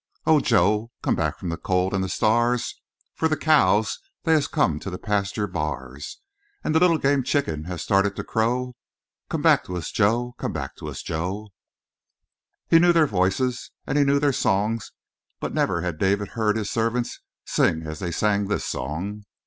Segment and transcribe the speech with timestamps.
[0.25, 2.81] "Oh, Jo, come back from the cold and the stars
[3.13, 6.17] For the cows they has come to the pasture bars,
[6.63, 8.73] And the little game chicken has started to crow:
[9.29, 11.49] Come back to us, Jo; come back to us Jo!"
[12.67, 14.91] He knew their voices and he knew their songs,
[15.39, 19.25] but never had David heard his servants sing as they sang this song.